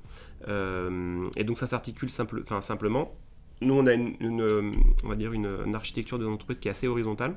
[1.35, 3.13] Et donc ça s'articule simplement.
[3.61, 4.71] Nous, on a une,
[5.03, 7.35] on va dire une architecture de l'entreprise qui est assez horizontale.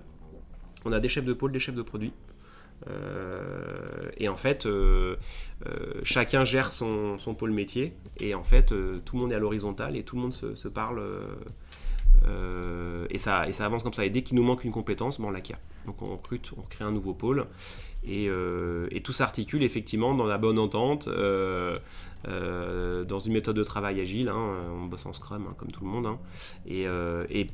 [0.87, 2.13] On a des chefs de pôle, des chefs de produits.
[2.89, 5.17] Euh, et en fait, euh,
[5.67, 7.95] euh, chacun gère son, pôle métier.
[8.21, 8.67] Et en fait,
[9.05, 11.03] tout le monde est à l'horizontale et tout le monde se, parle.
[13.11, 14.05] et, ça, avance comme ça.
[14.05, 15.59] Et dès qu'il nous manque une compétence, ben on l'acquiert.
[15.87, 17.45] Donc on recrute, on crée un nouveau pôle.
[18.07, 18.31] Et,
[19.03, 21.73] tout s'articule effectivement dans la bonne entente, dans
[23.19, 24.29] une méthode de travail agile.
[24.29, 24.55] hein.
[24.71, 26.07] on bosse en Scrum, hein, comme tout le monde.
[26.07, 26.19] hein.
[26.67, 26.85] Et,
[27.31, 27.51] et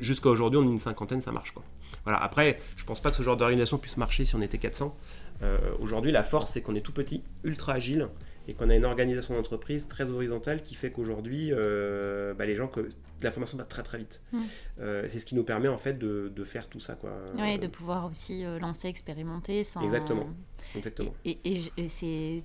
[0.00, 1.52] jusqu'à aujourd'hui, on est une cinquantaine, ça marche.
[1.52, 1.62] Quoi.
[2.04, 2.22] Voilà.
[2.22, 4.96] Après, je pense pas que ce genre d'organisation puisse marcher si on était 400.
[5.42, 8.08] Euh, aujourd'hui, la force, c'est qu'on est tout petit, ultra agile,
[8.48, 12.66] et qu'on a une organisation d'entreprise très horizontale qui fait qu'aujourd'hui, euh, bah, les gens,
[12.66, 12.88] que
[13.22, 14.20] l'information va très très vite.
[14.32, 14.38] Mm.
[14.80, 16.94] Euh, c'est ce qui nous permet en fait de, de faire tout ça.
[16.94, 17.12] Quoi.
[17.38, 19.82] Ouais, de pouvoir aussi euh, lancer, expérimenter sans.
[19.82, 20.28] Exactement.
[20.74, 21.12] Exactement.
[21.24, 22.42] Et, et- et et c'est.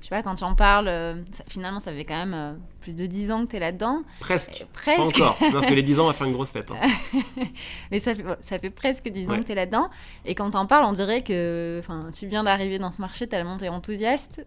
[0.00, 2.52] Je sais pas, quand tu en parles, euh, ça- finalement, ça fait quand même euh,
[2.80, 4.02] plus de 10 ans que tu es là-dedans.
[4.20, 4.62] Presque.
[4.62, 4.96] Euh, Presque.
[4.98, 5.38] Pas encore.
[5.52, 6.70] Parce que les 10 ans, on va faire une grosse fête.
[6.70, 6.88] hein.
[7.90, 9.90] Mais ça fait, ça fait presque 10 ans que tu es là-dedans.
[10.24, 11.82] Et quand t'en parles, on dirait que
[12.14, 14.44] tu viens d'arriver dans ce marché tellement tu es enthousiaste.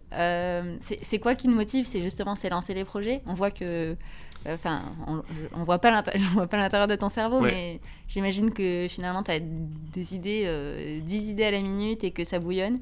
[0.80, 1.86] C'est quoi qui nous motive?
[1.86, 3.22] C'est justement c'est lancer les projets?
[3.26, 3.96] On voit que.
[4.46, 5.22] Enfin, on,
[5.56, 7.50] on voit pas l'inté- je vois pas l'intérieur de ton cerveau, Ouais.
[7.50, 12.10] mais j'imagine que finalement tu as des idées, euh, 10 idées à la minute et
[12.10, 12.80] que ça bouillonne.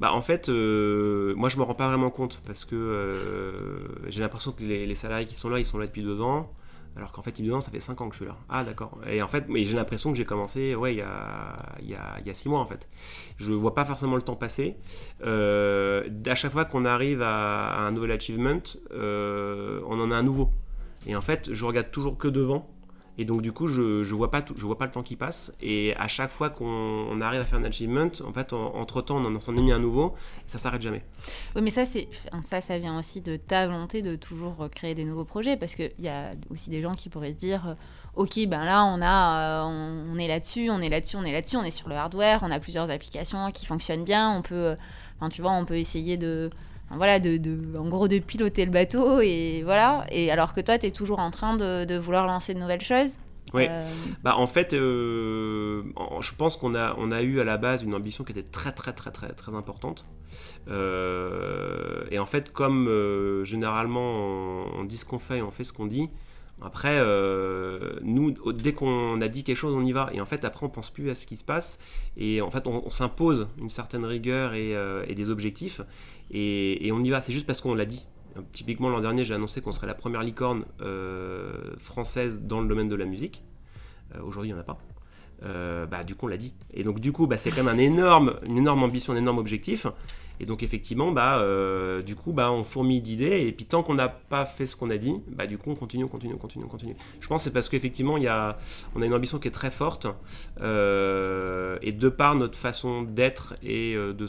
[0.00, 4.20] Bah, en fait, euh, moi je me rends pas vraiment compte parce que euh, j'ai
[4.20, 6.52] l'impression que les, salariés qui sont là, ils sont là depuis deux ans.
[6.96, 8.36] Alors qu'en fait, a deux ans, ça fait cinq ans que je suis là.
[8.48, 8.96] Ah, d'accord.
[9.08, 12.18] Et en fait, j'ai l'impression que j'ai commencé ouais, il, y a, il, y a,
[12.20, 12.88] il y a six mois en fait.
[13.36, 14.76] Je vois pas forcément le temps passer.
[15.24, 20.14] Euh, à chaque fois qu'on arrive à, à un nouvel achievement, euh, on en a
[20.16, 20.50] un nouveau.
[21.06, 22.73] Et en fait, je regarde toujours que devant.
[23.16, 25.52] Et donc du coup, je, je vois pas vois pas le temps qui passe.
[25.60, 29.16] Et à chaque fois qu'on on arrive à faire un achievement, en fait, entre temps,
[29.16, 30.14] on en s'en est mis un nouveau.
[30.46, 31.04] Et ça s'arrête jamais.
[31.54, 35.56] Oui, mais ça, ça, vient aussi de ta volonté de toujours créer des nouveaux projets,
[35.56, 37.74] parce qu'il y a aussi des gens qui pourraient se dire, euh,
[38.16, 41.56] ok, ben là, on a, euh, on, est là-dessus, on est là-dessus, on est là-dessus,
[41.56, 44.74] on est sur le hardware, on a plusieurs applications qui fonctionnent bien, on peut,
[45.22, 46.50] euh, tu vois, on peut essayer de,
[46.96, 50.06] voilà, de, de- en gros, de piloter le bateau, et voilà.
[50.10, 52.80] Et alors que toi, tu es toujours en train de, de vouloir lancer de nouvelles
[52.80, 53.18] choses.
[53.52, 53.66] Oui.
[53.68, 53.84] Euh,
[54.24, 55.82] Bah, en fait, euh,
[56.20, 58.72] je pense qu'on a, on a eu à la base une ambition qui était très
[58.72, 60.06] très très très très importante.
[60.68, 62.88] Euh, et en fait, comme
[63.44, 66.08] généralement on, on dit ce qu'on fait et on fait ce qu'on dit,
[66.62, 70.08] après, euh, nous, dès qu'on a dit quelque chose, on y va.
[70.12, 71.78] Et en fait, après, on pense plus à ce qui se passe.
[72.16, 75.80] Et en fait, on, on s'impose une certaine rigueur et, euh, et des objectifs.
[76.30, 77.20] Et, on y va.
[77.20, 78.06] C'est juste parce qu'on l'a dit.
[78.52, 82.88] Typiquement, l'an dernier, j'ai annoncé qu'on serait la première licorne euh, française dans le domaine
[82.88, 83.44] de la musique.
[84.14, 84.78] Euh, Aujourd'hui, il n'y en a pas.
[85.44, 86.54] Euh, bah, du coup, on l'a dit.
[86.72, 89.86] Et donc, du coup, bah, c'est quand même une énorme ambition, un énorme objectif.
[90.40, 93.46] Et donc effectivement, bah, euh, du coup, bah, on fourmille d'idées.
[93.46, 95.74] Et puis tant qu'on n'a pas fait ce qu'on a dit, bah, du coup, on
[95.74, 96.96] continue, on continue, on continue, on continue.
[97.20, 98.58] Je pense que c'est parce qu'effectivement, y a,
[98.94, 100.06] on a une ambition qui est très forte.
[100.60, 104.26] Euh, et de par notre façon d'être et euh, de,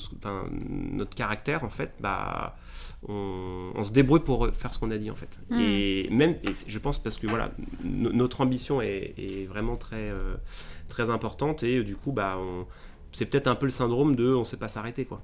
[0.92, 2.56] notre caractère, en fait, bah,
[3.08, 5.40] on, se débrouille pour faire ce qu'on a dit, en fait.
[5.50, 5.60] Hmm.
[5.60, 6.36] Et même,
[6.68, 7.52] je pense parce que voilà,
[7.84, 10.12] notre ambition est, est vraiment très,
[10.88, 11.64] très importante.
[11.64, 12.38] Et du coup, bah,
[13.12, 15.22] c'est peut-être un peu le syndrome de on ne sait pas s'arrêter, quoi.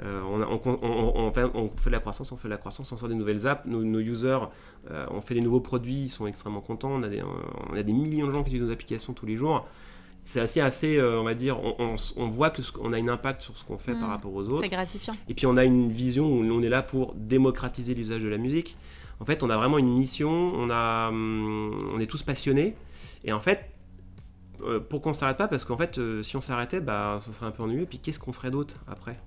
[0.00, 3.46] Euh, on, fait, de la croissance, on fait de la croissance, on sort des nouvelles
[3.46, 4.38] apps, nos, users,
[4.90, 7.82] euh, on fait des nouveaux produits, ils sont extrêmement contents, on a, des, on a
[7.82, 9.66] des millions de gens qui utilisent nos applications tous les jours.
[10.24, 13.64] C'est assez, assez euh, on va dire, on, voit qu'on a un impact sur ce
[13.64, 14.12] qu'on fait par mm.
[14.12, 14.62] rapport aux autres.
[14.62, 15.14] C'est gratifiant.
[15.28, 18.38] Et puis on a une vision où on est là pour démocratiser l'usage de la
[18.38, 18.76] musique.
[19.20, 22.76] En fait, on a vraiment une mission, on, a, hum, on est tous passionnés.
[23.24, 23.68] Et en fait,
[24.88, 27.62] pour qu'on s'arrête pas, parce qu'en fait, si on s'arrêtait, bah, ça serait un peu
[27.64, 27.82] ennuyeux.
[27.82, 29.18] Et puis qu'est-ce qu'on ferait d'autre après?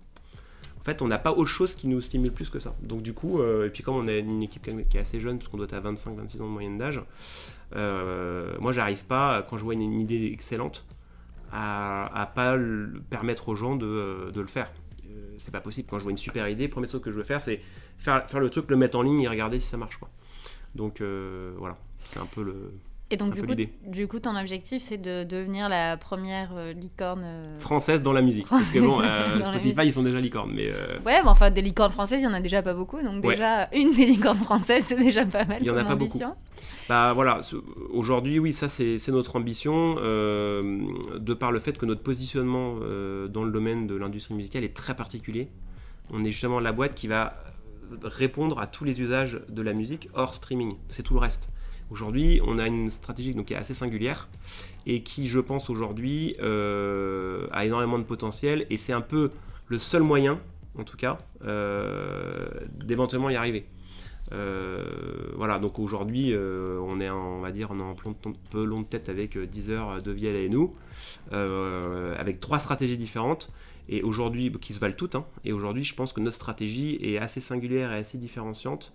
[1.01, 2.75] On n'a pas autre chose qui nous stimule plus que ça.
[2.81, 5.37] Donc du coup, euh, et puis comme on est une équipe qui est assez jeune,
[5.37, 7.01] parce qu'on doit être à 25-26 ans de moyenne d'âge,
[7.75, 10.85] euh, moi j'arrive pas, quand je vois une, idée excellente,
[11.51, 12.57] à, pas
[13.09, 14.71] permettre aux gens de, euh, le faire.
[15.37, 15.87] c'est pas possible.
[15.89, 17.61] Quand je vois une super idée, le premier truc que je veux faire, c'est
[17.97, 19.99] faire, le truc, le mettre en ligne et regarder si ça marche.
[20.75, 22.71] Donc voilà, c'est un peu le...
[23.11, 23.53] Et donc, du coup,
[23.85, 27.21] du coup, ton objectif, c'est de devenir la première euh, licorne.
[27.23, 28.47] Euh, française dans la musique.
[28.47, 30.51] Parce que bon, euh, Spotify, ils sont déjà licornes.
[30.55, 30.71] Mais,
[31.05, 32.99] Ouais, mais enfin, des licornes françaises, il n'y en a déjà pas beaucoup.
[33.03, 35.57] Donc, déjà, une des licornes françaises, c'est déjà pas mal.
[35.59, 36.29] Il n'y en a pas ambition.
[36.29, 36.39] beaucoup.
[36.89, 37.41] Bah voilà,
[37.91, 39.95] aujourd'hui, oui, ça, c'est notre ambition.
[39.95, 44.95] de par le fait que notre positionnement dans le domaine de l'industrie musicale est très
[44.95, 45.49] particulier.
[46.11, 47.35] On est justement la boîte qui va
[48.03, 50.75] répondre à tous les usages de la musique hors streaming.
[50.89, 51.49] C'est tout le reste.
[51.91, 54.27] Aujourd'hui, on a une stratégie donc, qui est assez singulière
[54.87, 59.31] et qui, je pense, aujourd'hui, euh, a énormément de potentiel et c'est un peu
[59.67, 60.39] le seul moyen,
[60.77, 62.47] en tout cas, euh,
[62.83, 63.65] d'éventuellement y arriver.
[64.31, 64.83] Euh,
[65.35, 67.95] voilà, donc aujourd'hui, on est, en, on va dire, on est en
[68.49, 70.73] peu long de tête avec 10 heures de Vielle et nous,
[71.31, 73.51] avec trois stratégies différentes
[73.89, 75.15] et aujourd'hui qui se valent toutes.
[75.15, 78.93] Hein, et aujourd'hui, je pense que notre stratégie est assez singulière et assez différenciante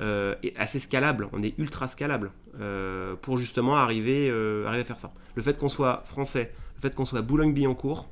[0.00, 4.86] euh, est assez scalable, on est ultra scalable euh, pour justement arriver, euh, arriver à
[4.86, 5.12] faire ça.
[5.34, 8.08] Le fait qu'on soit français, le fait qu'on soit Boulogne-Billancourt,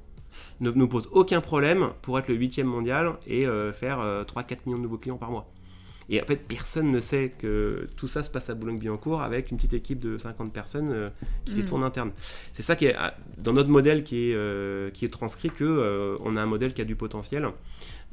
[0.60, 4.82] ne nous pose aucun problème pour être le huitième mondial et faire 3-4 millions de
[4.84, 5.50] nouveaux clients par mois.
[6.08, 9.56] Et en fait, personne ne sait que tout ça se passe à Boulogne-Billancourt avec une
[9.56, 11.10] petite équipe de 50 personnes
[11.44, 11.66] qui fait mm.
[11.66, 12.12] tourner interne.
[12.52, 12.96] C'est ça qui est
[13.38, 16.84] dans notre modèle qui est, qui est transcrit que on a un modèle qui a
[16.84, 17.48] du potentiel.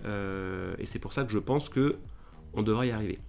[0.03, 1.97] et c'est pour ça que je pense que
[2.53, 3.19] on devrait y arriver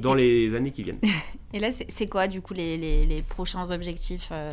[0.00, 1.00] dans les années qui viennent.
[1.52, 4.52] Et là, c'est quoi, du coup, les, les, prochains objectifs euh,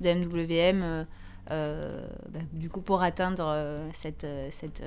[0.00, 1.04] de MWM euh,
[1.50, 3.54] euh, bah, du coup, pour atteindre
[3.92, 4.82] cette, cette,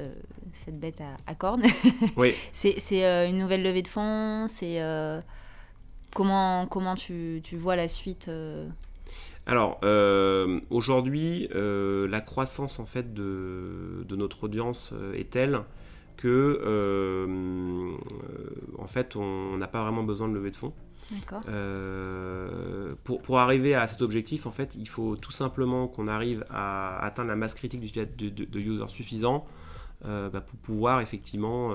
[0.66, 1.64] cette bête à, cornes
[2.18, 2.34] Oui.
[2.52, 4.82] c'est une nouvelle levée de fonds C'est
[6.14, 8.30] comment, comment tu, tu, vois la suite
[9.50, 9.80] alors,
[10.70, 15.62] aujourd'hui, la croissance en fait de, de notre audience est telle
[16.18, 17.96] que euh,
[18.78, 20.74] en fait on n'a pas vraiment besoin de lever de fonds.
[21.48, 26.44] Euh, pour, pour, arriver à cet objectif, en fait, il faut tout simplement qu'on arrive
[26.50, 29.48] à atteindre la masse critique de, de, de users suffisant
[30.04, 31.74] euh, bah, pour pouvoir effectivement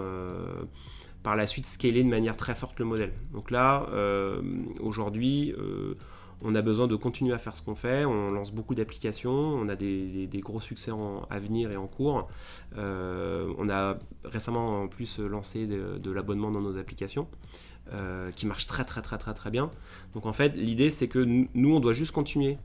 [1.23, 3.15] par la suite scaler de manière très forte le modèle.
[3.33, 3.87] Donc là,
[4.81, 5.55] aujourd'hui,
[6.45, 8.05] on a besoin de continuer à faire ce qu'on fait.
[8.05, 9.33] On lance beaucoup d'applications.
[9.33, 10.91] On a des, gros succès
[11.31, 12.29] à venir et en cours.
[12.77, 17.27] Euh, on a récemment en plus lancé de, l'abonnement dans nos applications.
[17.93, 19.69] Euh, qui marche très très très très très bien.
[20.15, 22.57] Donc en fait, l'idée c'est que nous, on doit juste continuer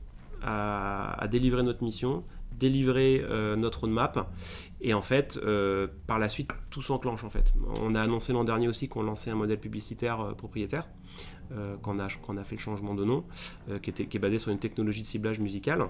[0.42, 4.30] à, délivrer notre mission, délivrer euh, notre roadmap,
[4.80, 5.38] et en fait,
[6.06, 7.52] par la suite, tout s'enclenche en fait.
[7.80, 10.88] On a annoncé l'an dernier aussi qu'on lançait un modèle publicitaire propriétaire.
[11.56, 12.08] Euh, qu'on a,
[12.44, 13.24] fait le changement de nom,
[13.70, 15.88] euh, qui, était, est basé sur une technologie de ciblage musical.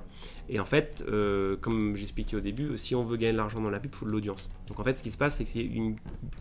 [0.49, 3.71] Et en fait, euh, comme j'expliquais au début, si on veut gagner de l'argent dans
[3.71, 4.51] la pub, il faut de l'audience.
[4.69, 5.97] Donc en fait, ce qui se passe, c'est que c'est une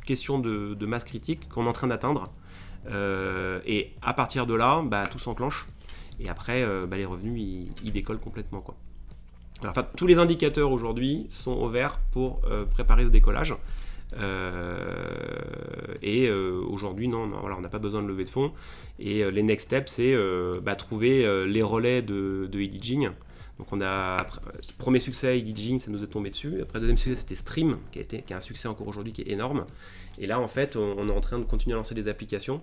[0.05, 2.31] question de, masse critique qu'on est en train d'atteindre.
[2.87, 5.67] et à partir de là, bah, tout s'enclenche.
[6.19, 8.63] Et après, bah, les revenus, ils, décollent complètement.
[9.65, 13.55] Enfin, tous les indicateurs aujourd'hui sont au vert pour préparer ce décollage.
[14.15, 18.51] Euh, et euh, aujourd'hui, non, voilà, on n'a pas besoin de lever de fonds.
[18.99, 20.15] Et euh, les next steps, c'est
[20.61, 24.25] bah, trouver les relais de, de Donc on a
[24.77, 26.61] premier succès EDJing, ça nous est tombé dessus.
[26.61, 29.21] Après deuxième succès c'était Stream, qui a été qui a un succès encore aujourd'hui qui
[29.21, 29.65] est énorme.
[30.19, 32.61] Et là en fait on, est en train de continuer à lancer des applications.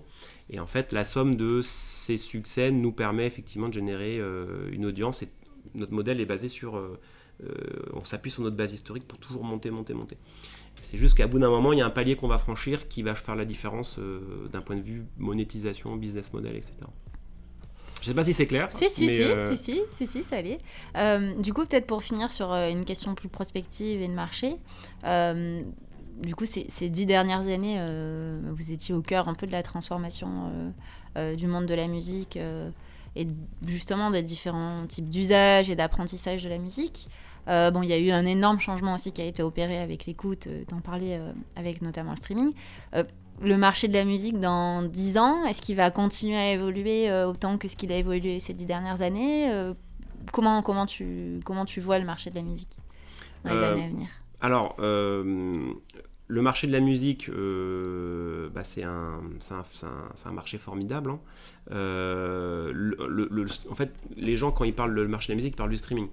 [0.49, 4.19] Et en fait la somme de ces succès nous permet effectivement de générer
[4.71, 5.23] une audience.
[5.23, 5.29] Et
[5.73, 6.81] notre modèle est basé sur
[7.93, 10.17] on s'appuie sur notre base historique pour toujours monter, monter, monter.
[10.81, 13.01] C'est juste qu'à bout d'un moment, il y a un palier qu'on va franchir qui
[13.01, 13.99] va faire la différence
[14.51, 16.73] d'un point de vue monétisation, business model, etc.
[18.01, 18.71] Je sais pas si c'est clair.
[18.71, 20.59] Si, si, si, si, si, si, si, ça allait.
[21.39, 24.57] du coup, peut-être pour finir sur une question plus prospective et de marché,
[25.03, 27.83] du coup, ces, ces, dix dernières années,
[28.51, 30.51] vous étiez au cœur un peu de la transformation
[31.35, 32.37] du monde de la musique
[33.15, 33.27] et
[33.65, 37.07] justement des différents types d'usages et d'apprentissage de la musique.
[37.47, 40.05] Euh, bon, il y a eu un énorme changement aussi qui a été opéré avec
[40.05, 42.53] l'écoute, euh, t'en parlais euh, avec notamment le streaming.
[43.41, 47.57] le marché de la musique dans 10 ans, est-ce qu'il va continuer à évoluer autant
[47.57, 49.51] que ce qu'il a évolué ces 10 dernières années
[50.31, 52.77] comment, comment, tu, comment tu vois le marché de la musique
[53.43, 54.07] dans les années à venir?
[54.39, 54.77] Alors,
[56.27, 59.19] le marché de la musique, euh, bah, c'est un,
[60.25, 61.11] un, marché formidable.
[61.11, 61.19] Hein.
[61.71, 65.57] Euh, le, en fait, les gens, quand ils parlent du marché de la musique, ils
[65.57, 66.07] parlent du streaming.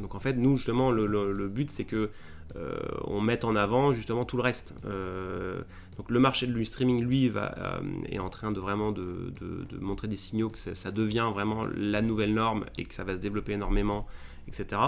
[0.00, 2.10] Donc en fait, nous, justement, le, but, c'est que
[2.56, 4.74] euh, on mette en avant justement tout le reste.
[4.84, 9.32] donc le marché du streaming, lui, va, est en train de vraiment de,
[9.80, 13.20] montrer des signaux que ça, devient vraiment la nouvelle norme et que ça va se
[13.20, 14.06] développer énormément
[14.48, 14.80] etc.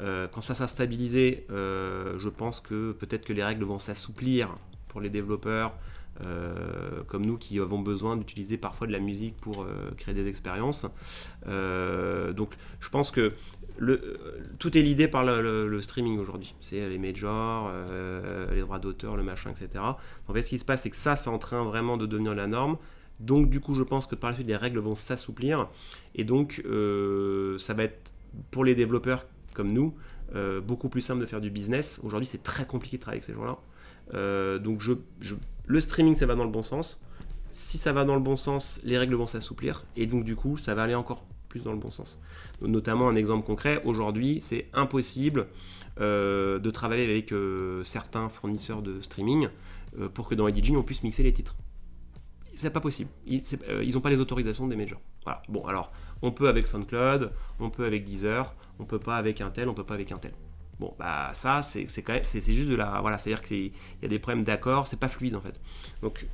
[0.00, 4.56] Euh, quand ça s'est stabilisé, euh, je pense que peut-être que les règles vont s'assouplir
[4.88, 5.72] pour les développeurs
[6.22, 9.66] euh, comme nous qui avons besoin d'utiliser parfois de la musique pour
[9.98, 10.86] créer des expériences.
[11.46, 13.32] donc je pense que
[13.78, 14.18] le,
[14.58, 16.54] tout est l'idée par le, streaming aujourd'hui.
[16.60, 17.70] C'est les majors,
[18.52, 19.68] les droits d'auteur, le machin, etc.
[20.28, 22.34] En fait, ce qui se passe, c'est que ça, c'est en train vraiment de devenir
[22.34, 22.76] la norme.
[23.20, 25.68] Donc, du coup, je pense que par la suite, les règles vont s'assouplir.
[26.14, 26.62] Et donc,
[27.58, 28.12] ça va être
[28.50, 29.94] pour les développeurs comme nous,
[30.34, 32.00] euh, beaucoup plus simple de faire du business.
[32.02, 33.58] Aujourd'hui, c'est très compliqué de travailler avec ces gens-là.
[34.14, 34.82] Euh, donc,
[35.66, 37.00] le streaming, ça va dans le bon sens.
[37.50, 39.84] Si ça va dans le bon sens, les règles vont s'assouplir.
[39.96, 41.24] Et donc, du coup, ça va aller encore
[41.62, 42.20] dans le bon sens.
[42.60, 45.46] notamment, un exemple concret, aujourd'hui, c'est impossible
[46.00, 47.32] euh, de travailler avec
[47.84, 49.48] certains fournisseurs de streaming
[50.14, 51.56] pour que dans EDG, on puisse mixer les titres.
[52.54, 53.10] C'est pas possible.
[53.26, 53.42] Ils
[53.92, 55.00] n'ont pas les autorisations des majors.
[55.24, 55.42] Voilà.
[55.48, 55.92] Bon, alors,
[56.22, 59.74] on peut avec SoundCloud, on peut avec Deezer, on peut pas avec un tel, on
[59.74, 60.32] peut pas avec un tel.
[60.78, 64.86] Bon, bah ça, c'est juste de la, voilà, c'est-à-dire qu'il y a des problèmes d'accord,
[64.86, 65.58] c'est pas fluide en fait.
[66.02, 66.26] Donc, euh,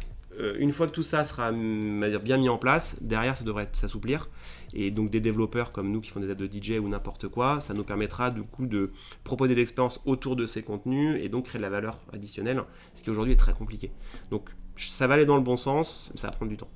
[0.59, 4.29] une fois que tout ça sera bien mis en place, derrière ça devrait s'assouplir.
[4.75, 7.61] Et donc des développeurs comme nous qui font des apps de DJ ou n'importe quoi,
[7.61, 8.93] ça nous permettra du coup de
[9.25, 12.63] proposer des expériences autour de ces contenus et donc créer de la valeur additionnelle,
[12.95, 13.91] ce qui aujourd'hui est très compliqué.
[14.31, 16.71] Donc ça va aller dans le bon sens, ça va prendre du temps.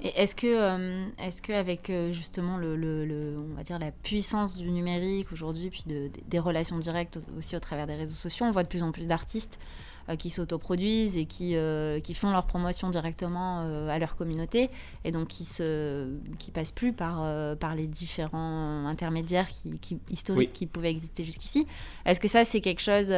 [0.00, 4.56] Et est-ce que, euh, est-ce que avec euh, justement le, on va dire la puissance
[4.56, 8.52] du numérique aujourd'hui, puis de, des relations directes aussi au travers des réseaux sociaux, on
[8.52, 11.54] voit de plus en plus d'artistes euh, qui s'autoproduisent et qui,
[12.02, 14.70] qui font leur promotion directement à leur communauté
[15.04, 17.24] et donc qui se qui passent plus par,
[17.56, 21.66] par les différents intermédiaires qui, historiques qui pouvaient exister jusqu'ici.
[22.06, 23.12] Est-ce que ça c'est quelque chose,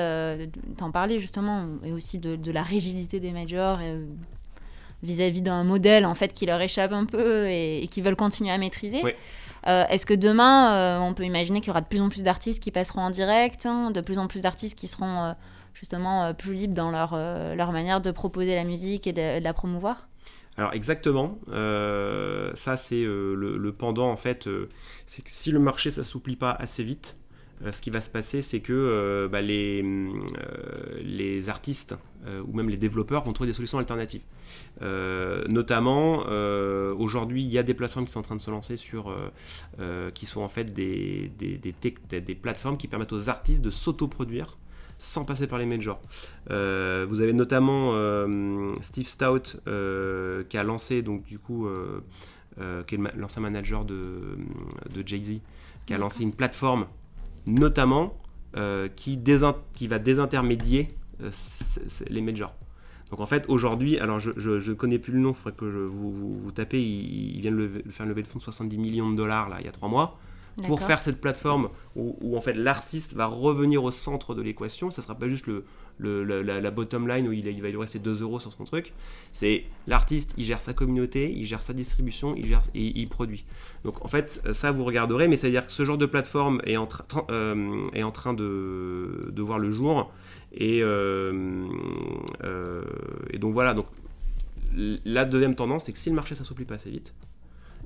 [0.76, 3.98] t'en parlais justement, et aussi de, de la rigidité des majors et,
[5.02, 8.58] vis-à-vis d'un modèle en fait qui leur échappe un peu et, qui veulent continuer à
[8.58, 9.02] maîtriser.
[9.66, 12.22] Euh, est-ce que demain, euh, on peut imaginer qu'il y aura de plus en plus
[12.22, 15.32] d'artistes qui passeront en direct, hein, de plus en plus d'artistes qui seront euh,
[15.74, 20.08] justement plus libres dans leur, leur manière de proposer la musique et de, la promouvoir
[20.56, 24.46] alors exactement, ça c'est le, pendant en fait,
[25.06, 27.16] c'est que si le marché s'assouplit pas assez vite,
[27.62, 31.94] euh, ce qui va se passer, c'est que euh, bah, les, euh, les artistes
[32.46, 34.20] ou même les développeurs vont trouver des solutions alternatives.
[34.82, 36.18] notamment,
[36.98, 39.16] aujourd'hui, il y a des plateformes qui sont en train de se lancer sur,
[40.12, 44.58] qui sont en fait des, des, des, plateformes qui permettent aux artistes de s'autoproduire
[45.02, 46.00] sans passer par les majors.
[46.48, 47.92] vous avez notamment
[48.80, 49.56] Steve Stout
[50.48, 51.66] qui a lancé donc du coup
[52.86, 54.36] qui est l'ancien manager de,
[54.94, 55.40] de Jay-Z,
[55.86, 56.86] qui a lancé une plateforme
[57.46, 58.20] notamment
[58.56, 59.22] euh, qui,
[59.74, 60.88] qui, va désintermédier
[61.22, 61.30] euh,
[62.08, 62.52] les majors.
[63.10, 64.30] Donc en fait, aujourd'hui, alors je
[64.70, 67.82] ne connais plus le nom, il faudrait que je, vous, vous, tapez, il, vient de
[67.90, 70.18] faire lever de fonds de 70 millions de dollars là, il y a trois mois
[70.66, 74.90] pour faire cette plateforme où, en fait l'artiste va revenir au centre de l'équation.
[74.90, 75.64] Ça ne sera pas juste le,
[76.42, 78.92] la, bottom line où il, il, va lui rester 2 euros sur son truc.
[79.32, 83.44] C'est l'artiste, il gère sa communauté, il gère sa distribution, il gère et il produit.
[83.84, 86.88] Donc en fait, ça vous regarderez, mais c'est-à-dire que ce genre de plateforme est en,
[87.30, 90.12] euh, est en train de, de, voir le jour.
[90.52, 91.66] Et, euh,
[92.44, 92.82] euh,
[93.30, 93.74] et donc voilà.
[93.74, 93.86] Donc
[95.04, 97.14] la deuxième tendance, c'est que si le marché s'assouplit pas assez vite,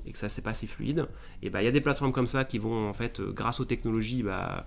[0.05, 1.07] et que ça c'est pas si fluide,
[1.41, 3.65] et bah il y a des plateformes comme ça qui vont en fait grâce aux
[3.65, 4.65] technologies bah,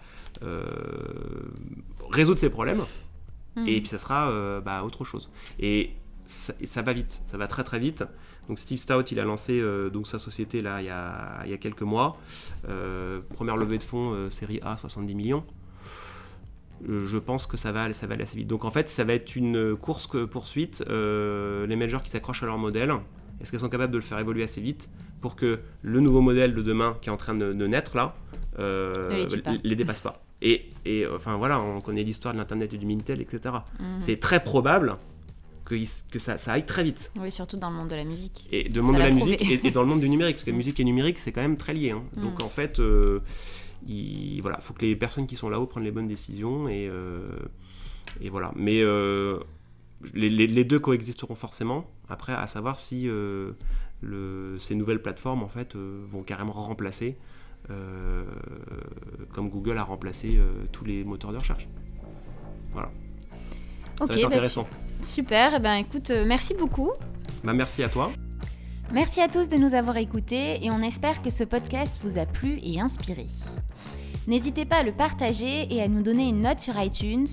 [2.11, 2.83] résoudre ces problèmes.
[3.67, 3.83] Et hmm.
[3.83, 5.31] puis ça sera euh, bah, autre chose.
[5.59, 5.91] Et
[6.29, 8.05] ça, va vite, ça va très très vite.
[8.49, 11.51] Donc Steve Stout, il a lancé euh, donc sa société là il y a, il
[11.51, 12.19] y a quelques mois.
[12.69, 15.45] Euh, première levée de fonds, euh, série A, 70 millions.
[16.87, 18.47] Je pense que ça va, ça va aller assez vite.
[18.47, 20.85] Donc en fait, ça va être une course poursuite.
[20.89, 22.93] les managers qui s'accrochent à leur modèle,
[23.41, 24.89] est-ce qu'elles sont capables de le faire évoluer assez vite
[25.21, 28.15] pour que le nouveau modèle de demain qui est en train de, naître là
[28.59, 29.27] les,
[29.63, 33.21] les, dépasse pas et, et, enfin voilà, on connaît l'histoire de l'internet et du Minitel,
[33.21, 33.57] etc.
[33.81, 34.01] Mhm.
[34.01, 34.97] C'est très probable
[36.11, 37.13] que, ça, aille très vite.
[37.19, 38.49] Oui, surtout dans le monde de la musique.
[38.53, 40.81] Et le monde de la musique et, dans le monde du numérique, parce que musique
[40.81, 41.91] et numérique, c'est quand même très lié.
[41.91, 42.03] Hein.
[42.17, 42.23] Mm.
[42.23, 43.21] Donc en fait, euh,
[43.87, 47.29] il voilà, faut que les personnes qui sont là-haut prennent les bonnes décisions et, euh,
[48.21, 48.53] et voilà.
[48.57, 49.39] Mais euh,
[50.15, 51.91] les, deux coexisteront forcément.
[52.09, 57.17] Après, à savoir si le, ces nouvelles plateformes en fait vont carrément remplacer,
[57.67, 60.39] comme Google a remplacé
[60.73, 61.69] tous les moteurs de recherche.
[62.71, 62.91] Voilà.
[64.01, 64.67] Ok, bah, intéressant.
[65.03, 65.55] super.
[65.55, 66.93] Eh ben, écoute, euh, merci beaucoup.
[67.43, 68.13] Bah, merci à toi.
[68.93, 72.25] Merci à tous de nous avoir écoutés et on espère que ce podcast vous a
[72.25, 73.27] plu et inspiré.
[74.29, 77.27] N'hésitez pas à le partager et à nous donner une note sur iTunes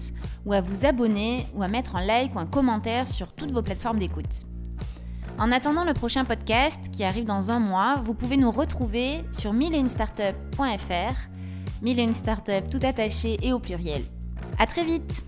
[0.45, 3.61] ou à vous abonner ou à mettre un like ou un commentaire sur toutes vos
[3.61, 4.45] plateformes d'écoute.
[5.37, 9.51] En attendant le prochain podcast qui arrive dans un mois, vous pouvez nous retrouver sur
[9.51, 11.19] milleune-startup.fr,
[11.81, 14.03] mille une startup tout attaché et au pluriel.
[14.57, 15.25] À très vite!